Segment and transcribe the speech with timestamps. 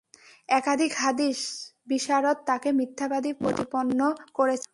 [0.49, 1.39] একাধিক হাদীস
[1.87, 3.99] বিশারদ তাকে মিথ্যাবাদী প্রতিপন্ন
[4.33, 4.69] করেছেন।